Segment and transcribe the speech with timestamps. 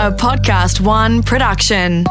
[0.00, 2.04] a Podcast One production.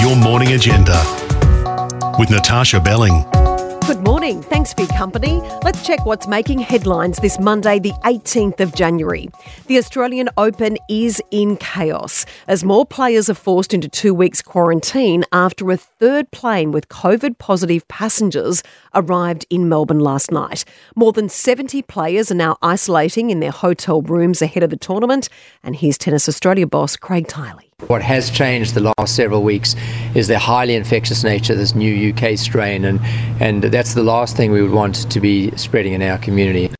[0.00, 0.96] Your morning agenda
[2.18, 3.35] with Natasha Belling.
[4.26, 4.42] Morning.
[4.42, 5.40] Thanks for your company.
[5.62, 9.28] Let's check what's making headlines this Monday, the 18th of January.
[9.68, 15.24] The Australian Open is in chaos as more players are forced into two weeks quarantine
[15.30, 18.64] after a third plane with COVID positive passengers
[18.96, 20.64] arrived in Melbourne last night.
[20.96, 25.28] More than 70 players are now isolating in their hotel rooms ahead of the tournament.
[25.62, 27.65] And here's Tennis Australia boss Craig Tiley.
[27.88, 29.76] What has changed the last several weeks
[30.14, 32.98] is the highly infectious nature of this new UK strain, and,
[33.38, 36.70] and that's the last thing we would want to be spreading in our community.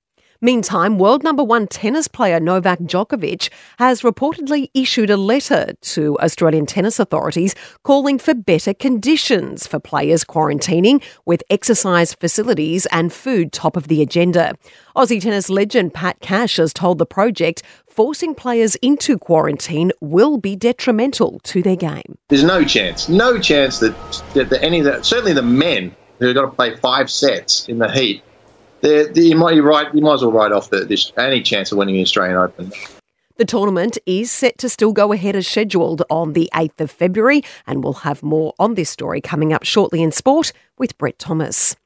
[0.40, 6.66] Meantime, world number one tennis player Novak Djokovic has reportedly issued a letter to Australian
[6.66, 13.76] tennis authorities calling for better conditions for players quarantining, with exercise facilities and food top
[13.76, 14.54] of the agenda.
[14.94, 17.62] Aussie tennis legend Pat Cash has told the project
[17.96, 22.18] forcing players into quarantine will be detrimental to their game.
[22.28, 23.94] There's no chance, no chance that,
[24.34, 27.66] that the, any of that, certainly the men who have got to play five sets
[27.68, 28.22] in the heat,
[28.82, 31.78] they're, they're, you, might, you might as well write off the, this, any chance of
[31.78, 32.70] winning the Australian Open.
[33.38, 37.42] The tournament is set to still go ahead as scheduled on the 8th of February,
[37.66, 41.76] and we'll have more on this story coming up shortly in sport with Brett Thomas.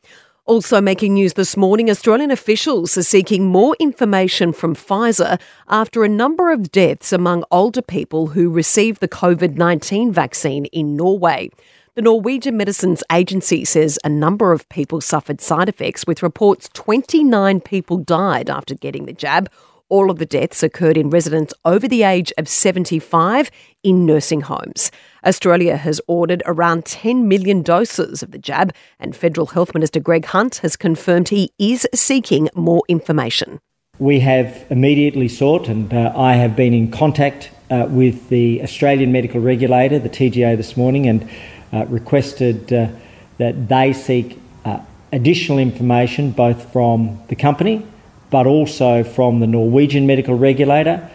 [0.50, 6.08] Also making news this morning, Australian officials are seeking more information from Pfizer after a
[6.08, 11.50] number of deaths among older people who received the COVID 19 vaccine in Norway.
[11.94, 17.60] The Norwegian Medicines Agency says a number of people suffered side effects, with reports 29
[17.60, 19.48] people died after getting the jab.
[19.90, 23.50] All of the deaths occurred in residents over the age of 75
[23.82, 24.92] in nursing homes.
[25.26, 30.26] Australia has ordered around 10 million doses of the jab, and Federal Health Minister Greg
[30.26, 33.58] Hunt has confirmed he is seeking more information.
[33.98, 39.10] We have immediately sought, and uh, I have been in contact uh, with the Australian
[39.10, 41.28] medical regulator, the TGA, this morning, and
[41.72, 42.90] uh, requested uh,
[43.38, 44.78] that they seek uh,
[45.12, 47.84] additional information both from the company
[48.30, 51.10] but also from the Norwegian medical regulator.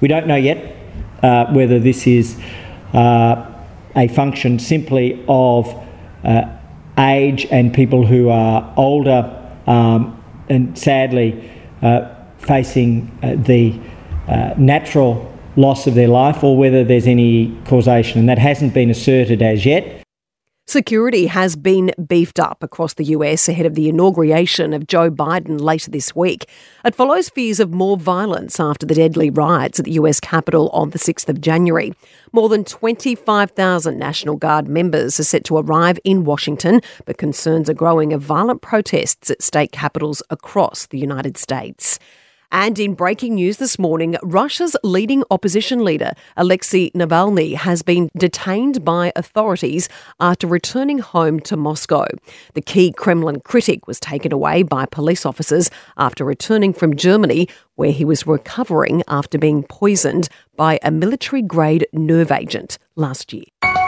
[0.00, 0.76] We don't know yet
[1.22, 2.38] uh, whether this is
[2.92, 3.50] uh,
[3.96, 5.74] a function simply of
[6.24, 6.44] uh,
[6.98, 13.78] age and people who are older um, and sadly uh, facing uh, the
[14.28, 18.90] uh, natural loss of their life or whether there's any causation, and that hasn't been
[18.90, 20.01] asserted as yet.
[20.66, 25.60] Security has been beefed up across the US ahead of the inauguration of Joe Biden
[25.60, 26.48] later this week.
[26.84, 30.90] It follows fears of more violence after the deadly riots at the US Capitol on
[30.90, 31.92] the 6th of January.
[32.32, 37.74] More than 25,000 National Guard members are set to arrive in Washington, but concerns are
[37.74, 41.98] growing of violent protests at state capitals across the United States.
[42.54, 48.84] And in breaking news this morning, Russia's leading opposition leader, Alexei Navalny, has been detained
[48.84, 49.88] by authorities
[50.20, 52.04] after returning home to Moscow.
[52.52, 57.90] The key Kremlin critic was taken away by police officers after returning from Germany, where
[57.90, 63.81] he was recovering after being poisoned by a military grade nerve agent last year.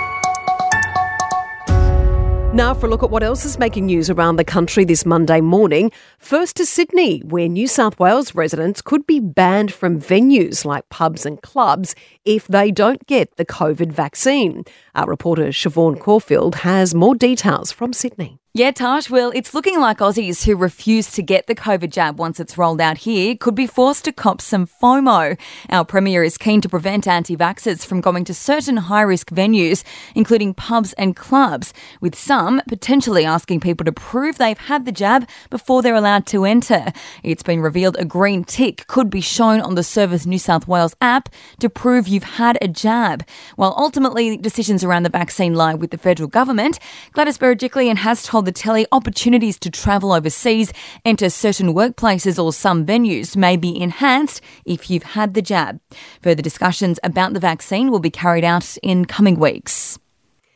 [2.55, 5.41] Now, for a look at what else is making news around the country this Monday
[5.41, 5.91] morning.
[6.21, 11.27] First to Sydney, where New South Wales residents could be banned from venues like pubs
[11.27, 14.63] and clubs if they don't get the COVID vaccine.
[14.95, 18.39] Our reporter Siobhan Caulfield has more details from Sydney.
[18.57, 22.39] Yeah, Tash, well, it's looking like Aussies who refuse to get the COVID jab once
[22.39, 25.37] it's rolled out here could be forced to cop some FOMO.
[25.71, 29.83] Our Premier is keen to prevent anti vaxxers from going to certain high risk venues,
[30.15, 35.29] including pubs and clubs, with some potentially asking people to prove they've had the jab
[35.51, 36.93] before they're allowed to enter.
[37.25, 40.95] It's been revealed a green tick could be shown on the Service New South Wales
[41.01, 41.29] app
[41.59, 43.25] to prove you've had a jab.
[43.57, 46.79] While ultimately decisions around the vaccine lie with the federal government,
[47.11, 50.73] Gladys Berejiklian has told the telly opportunities to travel overseas,
[51.05, 55.81] enter certain workplaces or some venues may be enhanced if you've had the jab.
[56.23, 59.99] Further discussions about the vaccine will be carried out in coming weeks.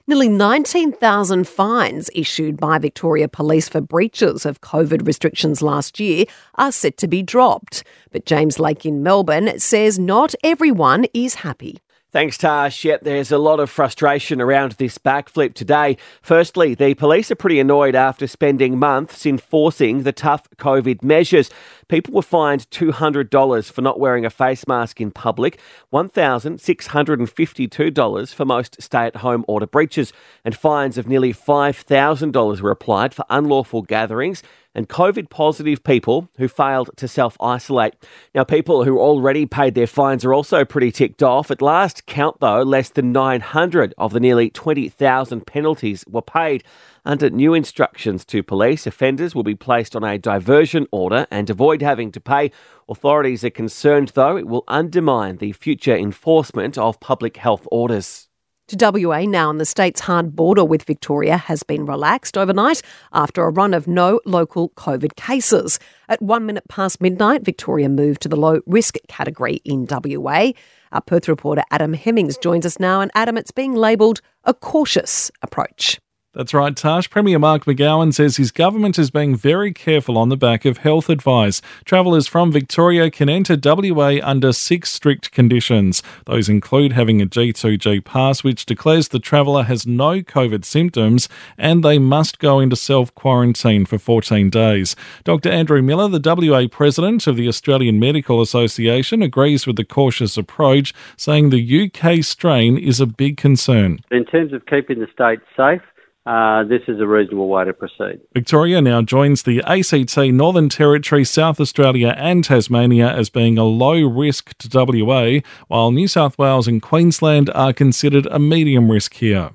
[0.08, 6.24] Nearly 19,000 fines issued by Victoria Police for breaches of COVID restrictions last year
[6.54, 7.84] are set to be dropped.
[8.10, 11.82] But James Lake in Melbourne says not everyone is happy.
[12.10, 12.86] Thanks, Tash.
[12.86, 15.98] Yep, there's a lot of frustration around this backflip today.
[16.22, 21.50] Firstly, the police are pretty annoyed after spending months enforcing the tough COVID measures.
[21.88, 25.60] People were fined $200 for not wearing a face mask in public,
[25.92, 30.10] $1,652 for most stay at home order breaches,
[30.46, 34.42] and fines of nearly $5,000 were applied for unlawful gatherings
[34.78, 37.94] and COVID positive people who failed to self isolate.
[38.32, 41.50] Now, people who already paid their fines are also pretty ticked off.
[41.50, 46.62] At last count, though, less than 900 of the nearly 20,000 penalties were paid.
[47.04, 51.82] Under new instructions to police, offenders will be placed on a diversion order and avoid
[51.82, 52.52] having to pay.
[52.88, 58.27] Authorities are concerned, though, it will undermine the future enforcement of public health orders.
[58.68, 62.82] To WA now, and the state's hard border with Victoria has been relaxed overnight
[63.14, 65.78] after a run of no local COVID cases.
[66.06, 70.52] At one minute past midnight, Victoria moved to the low risk category in WA.
[70.92, 75.30] Our Perth reporter Adam Hemmings joins us now, and Adam, it's being labelled a cautious
[75.40, 75.98] approach.
[76.34, 77.08] That's right, Tash.
[77.08, 81.08] Premier Mark McGowan says his government is being very careful on the back of health
[81.08, 81.62] advice.
[81.86, 86.02] Travellers from Victoria can enter WA under six strict conditions.
[86.26, 91.82] Those include having a G2G pass, which declares the traveller has no COVID symptoms, and
[91.82, 94.94] they must go into self quarantine for 14 days.
[95.24, 95.48] Dr.
[95.48, 100.92] Andrew Miller, the WA president of the Australian Medical Association, agrees with the cautious approach,
[101.16, 104.00] saying the UK strain is a big concern.
[104.10, 105.80] In terms of keeping the state safe,
[106.28, 108.20] uh, this is a reasonable way to proceed.
[108.34, 114.06] Victoria now joins the ACT, Northern Territory, South Australia, and Tasmania as being a low
[114.06, 119.52] risk to WA, while New South Wales and Queensland are considered a medium risk here.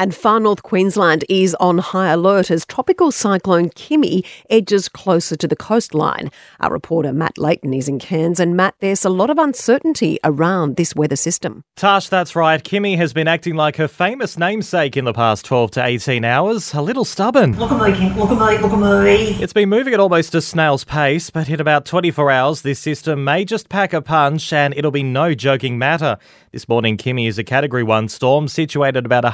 [0.00, 5.46] And far north Queensland is on high alert as tropical cyclone Kimi edges closer to
[5.46, 6.30] the coastline.
[6.60, 8.40] Our reporter Matt Layton is in Cairns.
[8.40, 11.64] And Matt, there's a lot of uncertainty around this weather system.
[11.76, 12.64] Tash, that's right.
[12.64, 16.72] Kimi has been acting like her famous namesake in the past 12 to 18 hours,
[16.72, 17.58] a little stubborn.
[17.58, 18.16] Look at me, Kim.
[18.16, 18.56] Look at me.
[18.56, 19.42] Look at me.
[19.42, 23.22] It's been moving at almost a snail's pace, but in about 24 hours, this system
[23.22, 26.16] may just pack a punch and it'll be no joking matter.
[26.52, 29.26] This morning, Kimi is a Category 1 storm situated about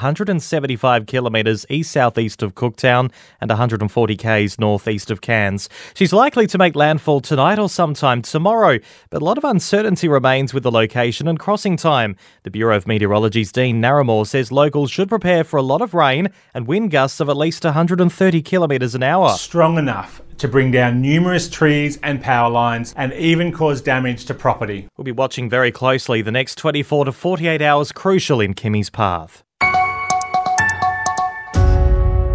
[0.56, 3.12] 175 kilometres east southeast of Cooktown
[3.42, 5.68] and 140 k's northeast of Cairns.
[5.94, 8.78] She's likely to make landfall tonight or sometime tomorrow,
[9.10, 12.16] but a lot of uncertainty remains with the location and crossing time.
[12.44, 16.28] The Bureau of Meteorology's Dean Narramore says locals should prepare for a lot of rain
[16.54, 19.30] and wind gusts of at least 130 kilometres an hour.
[19.32, 24.34] Strong enough to bring down numerous trees and power lines and even cause damage to
[24.34, 24.88] property.
[24.96, 29.42] We'll be watching very closely the next 24 to 48 hours crucial in Kimi's path.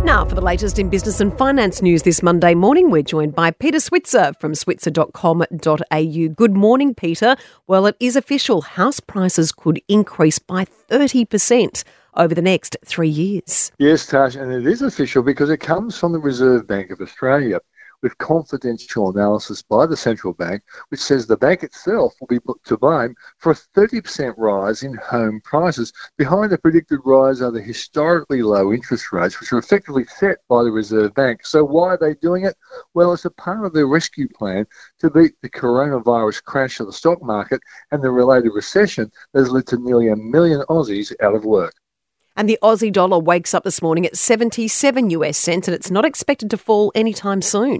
[0.03, 3.51] Now, for the latest in business and finance news this Monday morning, we're joined by
[3.51, 6.27] Peter Switzer from switzer.com.au.
[6.35, 7.35] Good morning, Peter.
[7.67, 8.61] Well, it is official.
[8.61, 11.83] House prices could increase by 30%
[12.15, 13.71] over the next three years.
[13.77, 17.59] Yes, Tash, and it is official because it comes from the Reserve Bank of Australia
[18.01, 22.63] with confidential analysis by the central bank, which says the bank itself will be put
[22.63, 25.93] to blame for a 30% rise in home prices.
[26.17, 30.63] Behind the predicted rise are the historically low interest rates, which are effectively set by
[30.63, 31.45] the Reserve Bank.
[31.45, 32.55] So, why are they doing it?
[32.93, 34.65] Well, it's a part of their rescue plan
[34.99, 37.61] to beat the coronavirus crash of the stock market
[37.91, 41.73] and the related recession that has led to nearly a million Aussies out of work.
[42.35, 46.05] And the Aussie dollar wakes up this morning at 77 US cents and it's not
[46.05, 47.79] expected to fall anytime soon.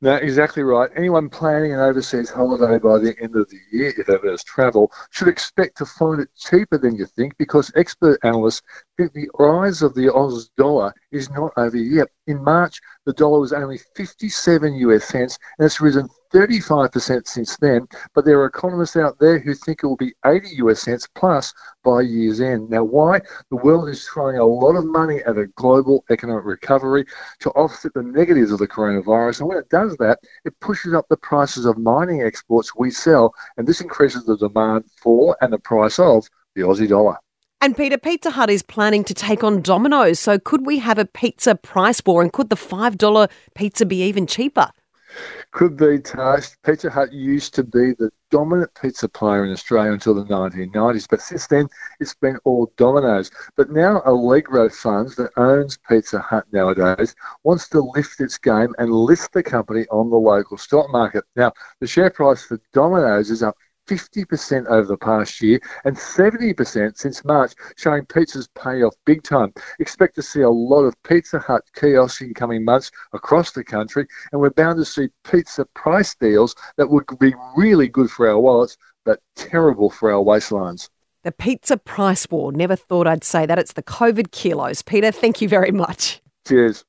[0.00, 0.90] No, exactly right.
[0.96, 4.92] Anyone planning an overseas holiday by the end of the year, if ever has travel,
[5.10, 8.60] should expect to find it cheaper than you think because expert analysts
[8.98, 12.08] think the rise of the Oz dollar is not over yet.
[12.26, 17.86] In March, the dollar was only 57 US cents and it's risen 35% since then,
[18.12, 21.54] but there are economists out there who think it will be 80 US cents plus
[21.84, 22.68] by year's end.
[22.70, 23.20] Now, why?
[23.50, 27.04] The world is throwing a lot of money at a global economic recovery
[27.40, 29.40] to offset the negatives of the coronavirus.
[29.40, 33.32] And when it does that, it pushes up the prices of mining exports we sell,
[33.56, 36.26] and this increases the demand for and the price of
[36.56, 37.16] the Aussie dollar.
[37.60, 40.20] And Peter, Pizza Hut is planning to take on Domino's.
[40.20, 44.26] So could we have a pizza price war and could the $5 pizza be even
[44.26, 44.70] cheaper?
[45.52, 46.56] Could be Tash.
[46.62, 51.20] Pizza Hut used to be the dominant pizza player in Australia until the 1990s, but
[51.20, 51.68] since then
[52.00, 53.30] it's been all Domino's.
[53.56, 58.90] But now Allegro Funds, that owns Pizza Hut nowadays, wants to lift its game and
[58.90, 61.24] list the company on the local stock market.
[61.36, 63.56] Now, the share price for Domino's is up
[63.86, 69.52] 50% over the past year and 70% since March, showing pizza's pay off big time.
[69.78, 74.06] Expect to see a lot of Pizza Hut kiosks in coming months across the country,
[74.32, 78.38] and we're bound to see pizza price deals that would be really good for our
[78.38, 80.88] wallets, but terrible for our waistlines.
[81.22, 82.52] The pizza price war.
[82.52, 83.58] Never thought I'd say that.
[83.58, 84.82] It's the COVID kilos.
[84.82, 86.20] Peter, thank you very much.
[86.46, 86.84] Cheers.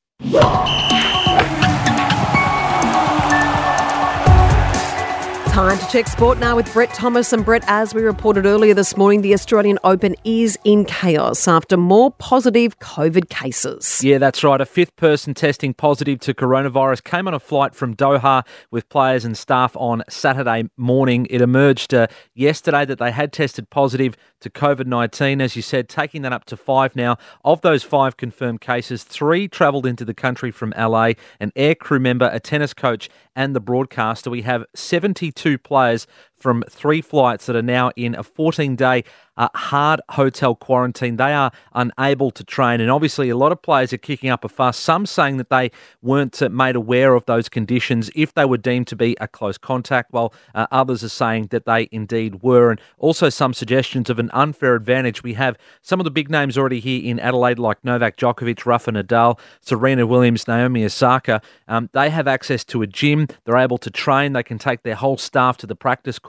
[5.55, 7.31] Time to check sport now with Brett Thomas.
[7.31, 11.77] And Brett, as we reported earlier this morning, the Australian Open is in chaos after
[11.77, 14.03] more positive COVID cases.
[14.03, 14.59] Yeah, that's right.
[14.59, 19.23] A fifth person testing positive to coronavirus came on a flight from Doha with players
[19.23, 21.25] and staff on Saturday morning.
[21.29, 25.87] It emerged uh, yesterday that they had tested positive to COVID 19, as you said,
[25.87, 27.15] taking that up to five now.
[27.45, 31.99] Of those five confirmed cases, three travelled into the country from LA an air crew
[31.99, 34.29] member, a tennis coach, and the broadcaster.
[34.29, 36.07] We have 72 players
[36.45, 39.03] from three flights that are now in a 14 day
[39.37, 41.17] uh, hard hotel quarantine.
[41.17, 42.81] They are unable to train.
[42.81, 45.71] And obviously, a lot of players are kicking up a fuss, some saying that they
[46.01, 49.57] weren't uh, made aware of those conditions if they were deemed to be a close
[49.57, 52.71] contact, while uh, others are saying that they indeed were.
[52.71, 55.23] And also some suggestions of an unfair advantage.
[55.23, 58.91] We have some of the big names already here in Adelaide, like Novak Djokovic, Rafa
[58.91, 61.41] Nadal, Serena Williams, Naomi Osaka.
[61.67, 63.27] Um, they have access to a gym.
[63.43, 64.33] They're able to train.
[64.33, 66.19] They can take their whole staff to the practice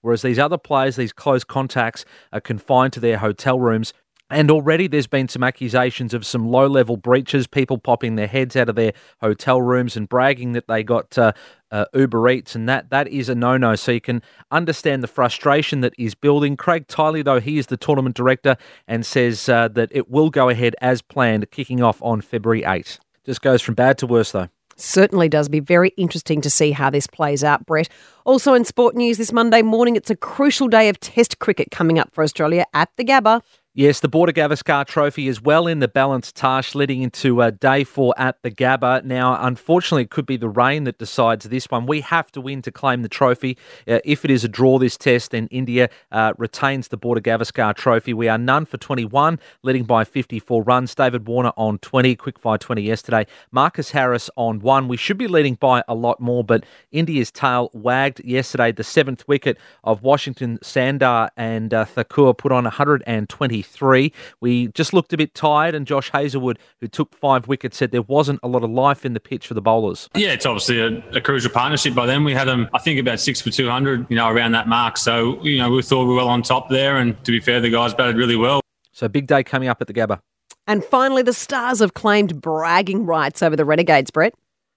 [0.00, 3.92] whereas these other players, these close contacts, are confined to their hotel rooms.
[4.30, 8.56] And already there's been some accusations of some low level breaches, people popping their heads
[8.56, 11.32] out of their hotel rooms and bragging that they got uh,
[11.70, 13.74] uh, Uber Eats, and that that is a no no.
[13.74, 16.56] So you can understand the frustration that is building.
[16.56, 18.56] Craig Tiley, though, he is the tournament director
[18.88, 22.98] and says uh, that it will go ahead as planned, kicking off on February 8.
[23.26, 24.48] Just goes from bad to worse, though.
[24.84, 27.88] Certainly does be very interesting to see how this plays out, Brett.
[28.24, 32.00] Also in sport news this Monday morning, it's a crucial day of Test cricket coming
[32.00, 33.42] up for Australia at the Gabba.
[33.74, 37.84] Yes, the Border Gavaskar Trophy is well in the balance, Tash, leading into uh, day
[37.84, 39.02] four at the Gabba.
[39.02, 41.86] Now, unfortunately, it could be the rain that decides this one.
[41.86, 43.56] We have to win to claim the trophy.
[43.88, 47.74] Uh, if it is a draw this test, then India uh, retains the Border Gavaskar
[47.74, 48.12] Trophy.
[48.12, 50.94] We are none for 21, leading by 54 runs.
[50.94, 53.26] David Warner on 20, quick quickfire 20 yesterday.
[53.52, 54.86] Marcus Harris on one.
[54.86, 58.70] We should be leading by a lot more, but India's tail wagged yesterday.
[58.72, 64.12] The seventh wicket of Washington Sundar and uh, Thakur put on 120 three.
[64.40, 68.02] We just looked a bit tired, and Josh Hazlewood, who took five wickets, said there
[68.02, 70.08] wasn't a lot of life in the pitch for the bowlers.
[70.14, 72.24] Yeah, it's obviously a, a crucial partnership by them.
[72.24, 74.96] We had them, I think, about six for 200, you know, around that mark.
[74.96, 77.60] So, you know, we thought we were well on top there, and to be fair,
[77.60, 78.60] the guys batted really well.
[78.92, 80.20] So, big day coming up at the Gabba.
[80.66, 84.34] And finally, the Stars have claimed bragging rights over the Renegades, Brett.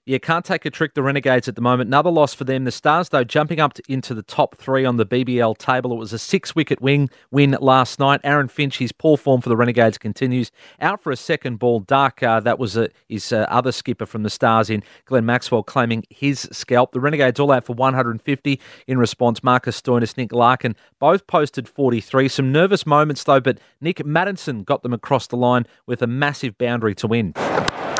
[0.07, 1.87] Yeah, can't take a trick, the Renegades at the moment.
[1.87, 2.63] Another loss for them.
[2.63, 5.91] The Stars, though, jumping up to, into the top three on the BBL table.
[5.93, 8.21] It was a six wicket wing win last night.
[8.23, 10.51] Aaron Finch, his poor form for the Renegades continues.
[10.79, 12.21] Out for a second ball, duck.
[12.21, 16.03] Uh, that was a, his uh, other skipper from the Stars in Glenn Maxwell claiming
[16.11, 16.91] his scalp.
[16.91, 19.43] The Renegades all out for 150 in response.
[19.43, 22.29] Marcus Stoinis, Nick Larkin both posted 43.
[22.29, 26.59] Some nervous moments, though, but Nick Maddinson got them across the line with a massive
[26.59, 27.33] boundary to win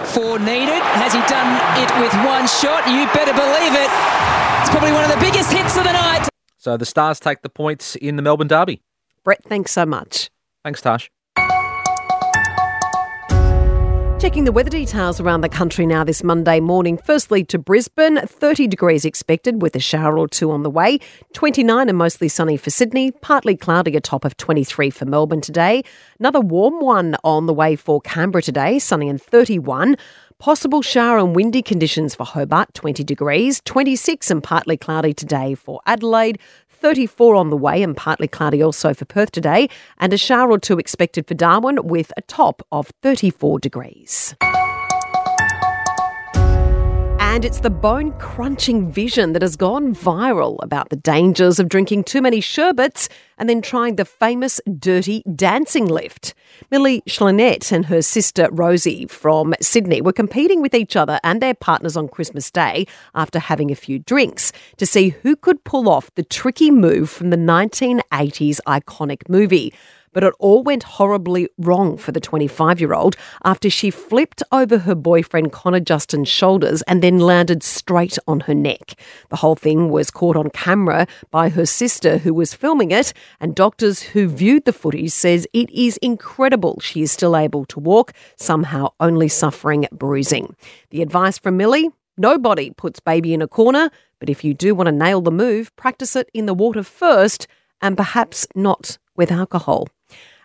[0.07, 0.81] four needed.
[1.01, 1.49] Has he done
[1.81, 2.87] it with one shot?
[2.87, 3.89] You better believe it.
[4.61, 6.27] It's probably one of the biggest hits of the night.
[6.57, 8.81] So the Stars take the points in the Melbourne Derby.
[9.23, 10.29] Brett, thanks so much.
[10.63, 11.11] Thanks, Tash.
[14.25, 16.97] Checking the weather details around the country now this Monday morning.
[16.97, 20.97] Firstly to Brisbane, 30 degrees expected with a shower or two on the way.
[21.33, 25.83] 29 and mostly sunny for Sydney, partly cloudy, a top of 23 for Melbourne today.
[26.19, 29.95] Another warm one on the way for Canberra today, sunny and 31.
[30.39, 35.81] Possible shower and windy conditions for Hobart, 20 degrees, 26 and partly cloudy today for
[35.85, 36.39] Adelaide,
[36.85, 40.59] 34 on the way and partly cloudy also for Perth today, and a shower or
[40.59, 44.35] two expected for Darwin with a top of 34 degrees.
[47.35, 52.05] And it's the bone crunching vision that has gone viral about the dangers of drinking
[52.05, 56.33] too many sherbets and then trying the famous dirty dancing lift.
[56.71, 61.53] Millie Schlinette and her sister Rosie from Sydney were competing with each other and their
[61.53, 66.15] partners on Christmas Day after having a few drinks to see who could pull off
[66.15, 69.73] the tricky move from the 1980s iconic movie
[70.15, 74.77] but it all went horribly wrong for the 25 year old after she flipped over
[74.79, 78.97] her boyfriend Connor Justin's shoulders and then landed straight on her neck.
[79.29, 83.53] The whole thing was caught on camera by her sister who was filming it, and
[83.53, 88.13] doctors who viewed the footage says it is incredible she is still able to walk,
[88.37, 90.55] somehow only suffering bruising.
[90.91, 94.87] The advice from Millie Nobody puts baby in a corner, but if you do want
[94.87, 97.45] to nail the move, practice it in the water first
[97.81, 99.89] and perhaps not with alcohol.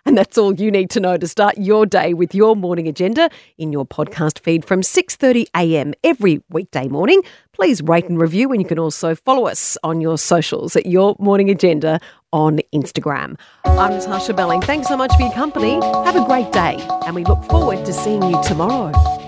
[0.05, 3.29] And that's all you need to know to start your day with your morning agenda
[3.57, 5.93] in your podcast feed from 6:30 a.m.
[6.03, 7.21] every weekday morning.
[7.53, 11.15] Please rate and review and you can also follow us on your socials at Your
[11.19, 11.99] Morning Agenda
[12.33, 13.37] on Instagram.
[13.65, 14.61] I'm Natasha Belling.
[14.61, 15.73] Thanks so much for your company.
[16.05, 19.20] Have a great day and we look forward to seeing you tomorrow.